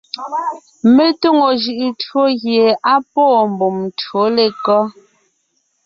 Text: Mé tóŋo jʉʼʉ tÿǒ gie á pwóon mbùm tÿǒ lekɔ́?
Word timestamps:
Mé 0.95 1.05
tóŋo 1.21 1.47
jʉʼʉ 1.61 1.87
tÿǒ 2.01 2.21
gie 2.41 2.67
á 2.91 2.95
pwóon 3.11 3.45
mbùm 3.53 3.75
tÿǒ 3.99 4.21
lekɔ́? 4.35 4.81